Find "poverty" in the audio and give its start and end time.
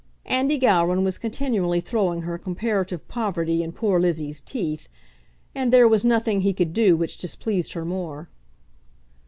3.07-3.61